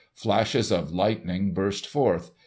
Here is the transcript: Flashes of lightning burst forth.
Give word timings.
Flashes 0.15 0.71
of 0.71 0.91
lightning 0.91 1.53
burst 1.53 1.85
forth. 1.85 2.31